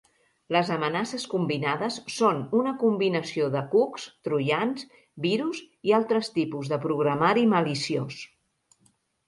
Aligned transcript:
Les 0.53 0.69
amenaces 0.75 1.25
combinades 1.33 1.97
són 2.13 2.39
una 2.61 2.73
combinació 2.85 3.51
de 3.57 3.61
cucs, 3.75 4.07
troians, 4.29 4.89
virus 5.29 5.63
i 5.91 5.97
altres 6.01 6.33
tipus 6.41 6.75
de 6.75 6.83
programari 6.89 7.47
maliciós. 7.57 8.21